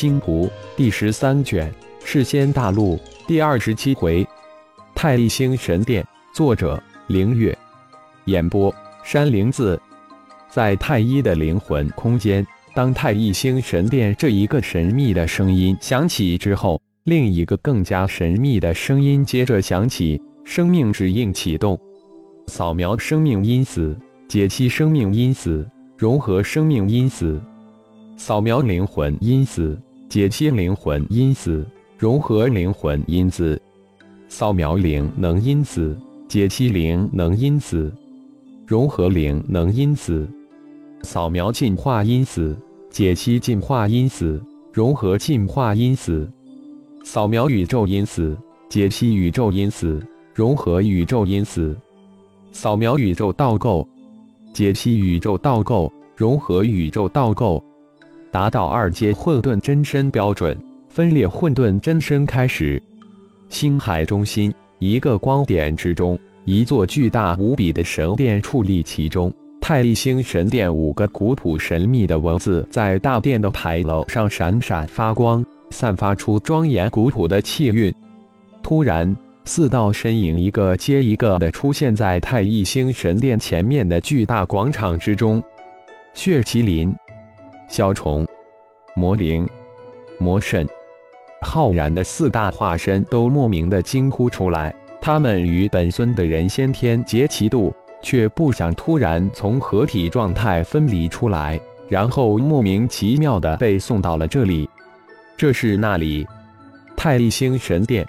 [0.00, 0.46] 星图》
[0.78, 1.70] 第十三卷，
[2.02, 4.26] 世仙大陆第二十七回，
[4.94, 7.54] 太一星神殿，作者：凌月，
[8.24, 8.74] 演播：
[9.04, 9.78] 山灵子。
[10.48, 21.78] 在太一的灵魂空间，当太一星神殿这一个神秘的声音响起之后，另一个更加神秘的声音接着响起：生命指印启动，
[22.46, 23.94] 扫描生命因子，
[24.26, 27.38] 解析生命因子，融合生命因子。
[28.16, 29.78] 扫描灵魂因子，
[30.10, 31.64] 解析灵魂因子，
[31.96, 33.56] 融合灵魂因子；
[34.28, 37.92] 扫描灵能因子，解析灵能因子，
[38.66, 40.26] 融合灵能因子；
[41.02, 42.58] 扫描进化因子，
[42.90, 46.28] 解析进化因子，融合进化因子；
[47.04, 48.36] 扫描宇宙因子，
[48.68, 50.04] 解析宇宙因子，
[50.34, 51.72] 融合宇宙因子；
[52.50, 53.88] 扫描宇宙倒构，
[54.52, 57.64] 解析宇宙倒构，融合宇宙倒构。
[58.30, 60.56] 达到二阶混沌真身标准，
[60.88, 62.80] 分裂混沌真身开始。
[63.48, 69.32] 星海中心一个光点之中，一座巨大无比的神殿矗立其中。
[69.60, 77.92] 太一星神殿五个古朴神秘的文字在大殿的牌楼上闪闪发光，散发出庄严古朴的气韵。
[78.62, 85.42] 突然，四道身影一个接一个的出现在太一星神殿前面的巨大广场之中。
[86.14, 86.94] 血麒麟。
[87.70, 88.26] 小虫、
[88.96, 89.48] 魔灵、
[90.18, 90.68] 魔神、
[91.40, 94.74] 浩然的四大化身都莫名的惊呼出来。
[95.00, 104.68] 他们与本尊的人先天结其度，却不想突然从合体状态分离出来，然后莫名其妙的被送到了这里。
[105.36, 106.26] 这是那里？
[106.96, 108.04] 太一星神殿？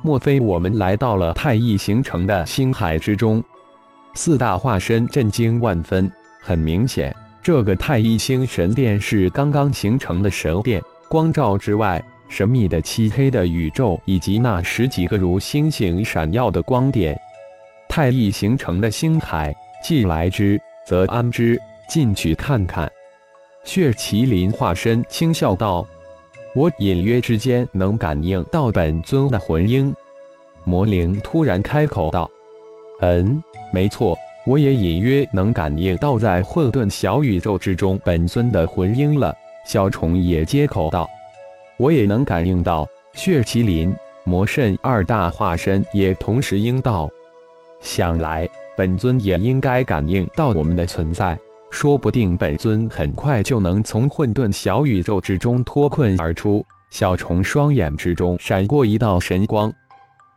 [0.00, 3.44] 莫非我们来到了太一形成的星海之中？
[4.14, 6.10] 四大化身震惊万分。
[6.40, 7.14] 很明显。
[7.46, 17.16] 这个太一星神殿是刚刚形成的神殿，光照之外，神秘的漆黑的宇宙以及那十几个如星星闪耀的光点，
[17.88, 21.56] 太一形成的星海，既来之则安之，
[21.88, 22.90] 进去看看。
[23.62, 25.86] 血麒麟化身轻笑道
[26.52, 29.94] ：“我隐约之间能感应到本尊的魂婴。”
[30.66, 32.28] 魔灵突然开口道
[33.02, 33.40] ：“嗯，
[33.72, 39.34] 没错。”我也隐约能感应到在混沌小宇宙之中本尊的魂婴了。
[39.66, 41.10] 小虫也接口道
[41.76, 43.92] ：“我也能感应到。”血麒麟、
[44.24, 47.10] 魔圣二大化身也同时应道
[47.82, 51.36] ：“想来本尊也应该感应到我们的存在，
[51.70, 59.72] 说不定本尊很快就能从混沌小宇宙之中脱困而出。”小虫双眼之中闪过一道神光：“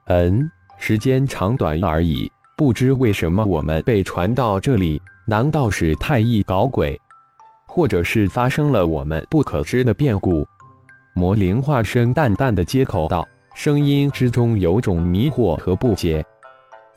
[0.08, 0.50] 嗯，
[0.80, 5.02] 时间长短而已。”不知为什么我们被传到这里？
[5.26, 7.00] 难道是太乙搞鬼，
[7.66, 10.46] 或者是发生了我们不可知的变故？
[11.14, 13.26] 魔灵化身淡淡的接口道，
[13.56, 16.22] 声音之中有种迷惑和不解。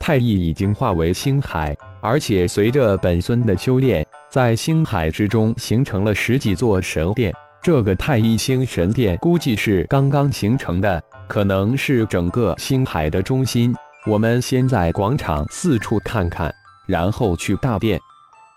[0.01, 7.33] 太乙已经化为星海，而且随着本尊的修炼，在星海之中形成了十几座神殿。
[7.61, 13.73] 这个太一星神殿估计是刚刚形成的，可能是整个星海的中心。
[14.05, 16.53] 我们先在广场四处看看，
[16.85, 17.97] 然后去大殿。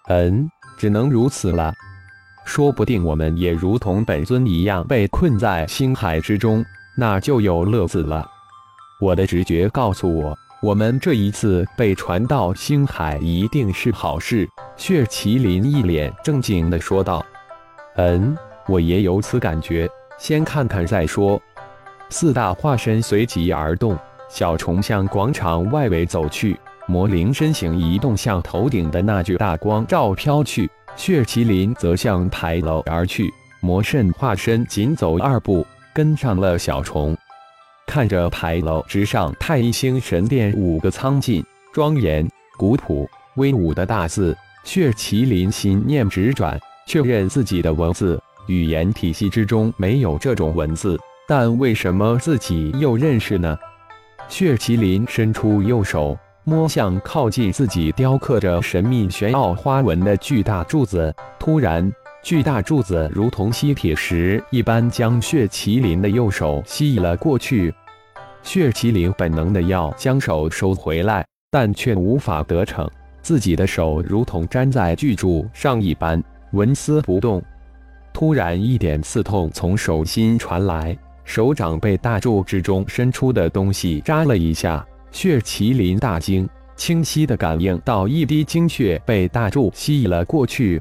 [0.08, 1.72] 嗯，只能如此了。
[2.44, 6.64] 说不定我们也如同本尊一样被困在星海之中，
[6.96, 8.28] 那就有乐子了。
[9.00, 14.48] 我的直觉告诉我，我们这一次被传到星海一定是好事。
[14.76, 17.24] 血麒麟一脸正经地说道
[17.94, 18.36] ：“嗯，
[18.66, 19.88] 我也有此感觉。
[20.18, 21.40] 先看看再说。”
[22.10, 23.96] 四大化身随即而动。
[24.28, 30.70] 小虫向广场外围走去，魔灵身形移动，向头顶的那具大光照飘去。
[30.97, 37.16] 血麒麟则向牌楼而去，魔圣化身紧走二步，跟上了小虫。
[37.87, 53.56] 看着牌楼之上太一星神殿五个苍劲、庄严、古朴、威武的大字，血麒麟心念直转，确认自己的文字语言体系之中没有这种文字，但为什么自己又认识呢？
[54.28, 61.14] 血麒麟伸出右手，摸向靠近自己雕刻着神秘玄奥花纹的巨大柱子。
[61.38, 61.90] 突然，
[62.23, 67.73] 巨大柱子如同吸铁石一般，将血麒麟的右手吸引了过去。
[68.43, 72.88] 血麒麟本能的要将手收回来，但却无法得逞。
[73.23, 77.43] 自己的手如同粘在巨柱上一般，纹丝不动。
[78.12, 80.96] 突然，一点刺痛从手心传来。
[81.26, 90.81] 手掌被大柱之中伸出的东西扎了一下，血麒麟大惊，清晰的感应到一滴精血被大柱吸引了过去。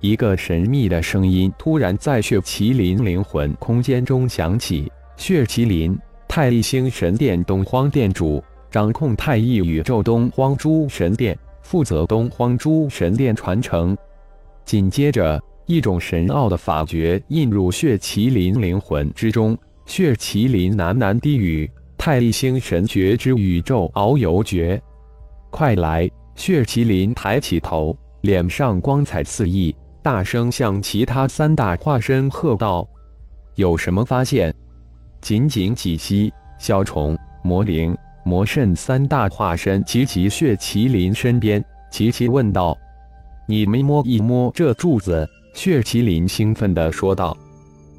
[0.00, 5.96] 一个神秘的声音突然在血麒麟灵魂空间中响起：“血麒麟，
[6.26, 13.96] 太一星神殿东荒殿主，掌控太一宇宙东荒诸神殿，负责东荒诸神殿传承。”
[14.64, 19.56] 紧接着，一种神奥的法诀印入血麒麟灵魂之中。
[19.86, 24.80] 血麒麟喃喃低语：“太一星神诀之宇宙遨游诀，
[25.50, 29.74] 快来！”血麒麟抬起头，脸上光彩四溢。
[30.02, 32.86] 大声向其他三大化身喝道
[33.56, 34.54] ：“有什么发现？”
[35.22, 42.76] 仅仅几息，小虫、魔灵、魔圣三大化身齐齐血麒麟身边，齐齐问道
[43.48, 47.36] ：“你们摸一摸这柱子？”血麒麟兴奋地说道：“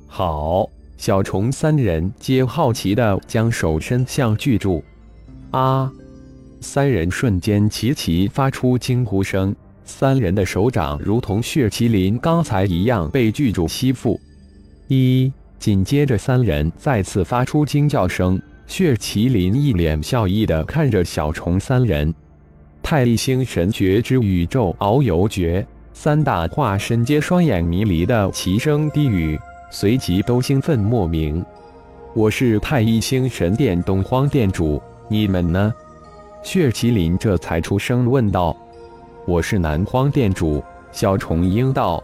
[0.06, 4.84] 好！”小虫三人皆好奇地将手伸向巨柱。
[5.52, 5.92] 啊！
[6.60, 9.56] 三人瞬间齐齐发出惊呼声。
[9.86, 14.20] 三人的手掌如同血麒麟刚才一样被巨柱吸附。
[14.88, 18.42] 一，紧接着三人再次发出惊叫声。
[18.66, 22.14] 血麒麟一脸笑意地看着小虫三人。
[22.84, 31.46] 太一星神诀之宇宙遨游诀，三大化身皆双眼迷离的齐声低语，随即都兴奋莫名。
[32.14, 35.74] 我是太一星神殿东荒殿主，你们呢？
[36.42, 38.56] 血麒麟这才出声问道。
[39.26, 42.02] 我是南荒殿主，小虫应道；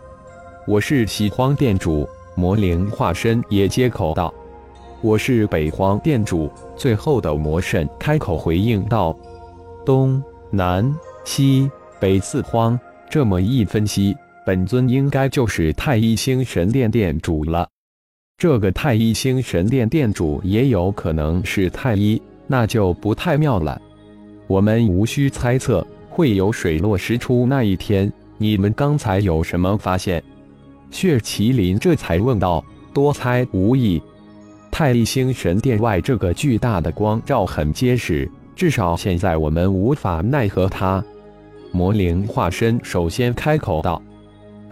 [0.67, 4.31] 我是西荒殿主，魔灵化身也接口道；
[5.01, 9.15] 我是北荒殿主，最后的魔神开口回应道：
[9.85, 10.21] 东
[10.51, 10.93] 南
[11.23, 12.77] 西北四荒，
[13.09, 14.15] 这么一分析，
[14.45, 17.67] 本尊应该就是太一星神殿殿主了。
[18.37, 23.81] 这个太一星神殿殿主也有可能是太一，那就不太妙了。
[24.47, 25.85] 我们无需猜测。
[26.15, 28.13] 会有水落石出那一天。
[28.37, 30.23] 你们刚才有什么发现？
[30.91, 32.63] 血麒麟这才问道。
[32.93, 33.99] 多猜无益。
[34.69, 41.03] 太一星神殿外这个巨大的光照很结实，至少现在我们无法奈何它。
[41.71, 43.99] 魔灵化身首先开口道：“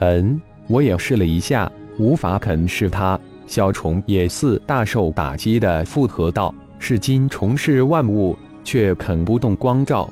[0.01, 10.09] 嗯，我也试了一下，无法啃噬它。”小虫也似大受打击的附和道：“是金虫是万物，却啃不动光照。”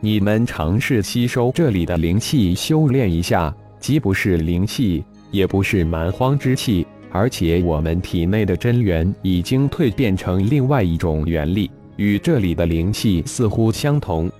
[0.00, 14.30] 你们尝试吸收这里的灵气，修炼一下，既不是灵气，也不是蛮荒之气，而且我们体内的真元已经蜕变成另外一种元力，与这里的灵气似乎相同。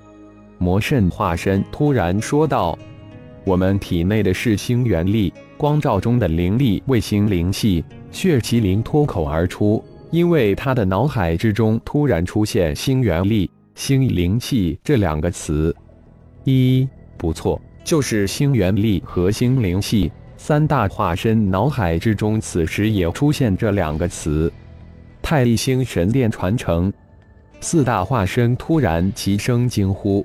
[0.59, 2.77] 魔圣化身突然说道
[3.45, 13.51] ：“我们体内的是星元力，光照中的灵力为星灵气。”血麒麟脱口而出，因为他的脑海之中突然出现星元力。
[13.75, 15.75] 星灵气这两个词，
[16.45, 20.13] 一不错，就是星元力和星灵气。
[20.37, 24.53] 三大化身脑海之中此时也出现这两个词。
[25.21, 26.93] 太一星神殿传承，
[27.61, 30.25] 四大化身突然齐声惊呼。